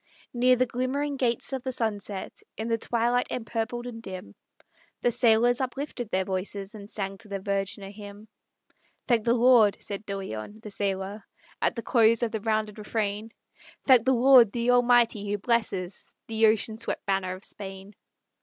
[0.33, 4.33] Near the glimmering gates of the sunset, In the twilight empurpled and dim,
[5.01, 8.27] The sailors uplifted their voices, And sang to the Virgin a hymn.
[9.07, 11.23] "Thank the Lord!" said De Leon, the sailor,
[11.61, 13.29] At the close of the rounded refrain;
[13.85, 17.93] "Thank the Lord, the Almighty, who blesses The ocean swept banner of Spain!